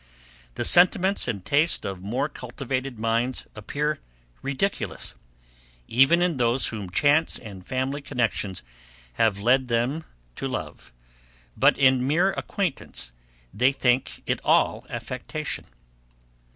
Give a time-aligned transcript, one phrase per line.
[0.55, 3.99] The sentiments and taste of more cultivated minds appear
[4.41, 5.13] ridiculous,
[5.87, 8.63] even in those whom chance and family connexions
[9.21, 10.03] have led them
[10.37, 10.91] to love;
[11.55, 13.11] but in mere acquaintance
[13.53, 15.65] they think it all affectation.